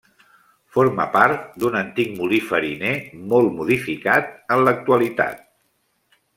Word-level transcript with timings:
Forma 0.77 1.05
part 1.15 1.43
d'un 1.65 1.77
antic 1.81 2.09
molí 2.23 2.41
fariner, 2.47 2.95
molt 3.35 3.55
modificat 3.61 4.35
en 4.59 4.67
l'actualitat. 4.67 5.49